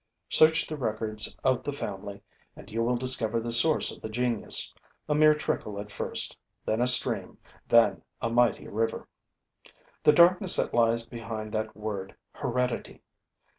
[0.29, 2.23] Search the records of the family
[2.55, 4.73] and you will discover the source of the genius,
[5.07, 7.37] a mere trickle at first, then a stream,
[7.69, 9.07] then a mighty river.
[10.01, 13.03] The darkness that lies behind that word heredity!